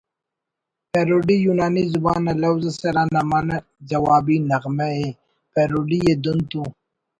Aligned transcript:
پیروڈی 0.91 1.37
یونانی 1.45 1.83
زبان 1.93 2.19
نا 2.25 2.33
لوز 2.41 2.63
اسے 2.69 2.87
ہرانا 2.91 3.21
معنہ 3.29 3.57
”جوابی 3.89 4.37
نغمہ“ 4.49 4.87
ءِ 5.05 5.17
پیروڈی 5.53 5.99
ءِ 6.11 6.13
دن 6.23 6.37
تو 6.49 6.61